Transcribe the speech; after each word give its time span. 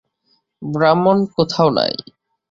ব্রাহ্মণ 0.61 1.17
কোথাও 1.35 1.69
নাই। 1.77 1.93